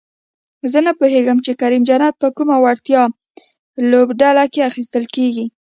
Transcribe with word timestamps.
زه 0.71 0.79
نپوهېږم 0.85 1.37
چې 1.45 1.51
کریم 1.61 1.83
جنت 1.89 2.13
په 2.21 2.27
کومه 2.37 2.55
وړتیا 2.63 3.01
لوبډله 3.91 4.43
کې 4.53 4.67
اخیستل 4.69 5.03
کیږي؟ 5.15 5.45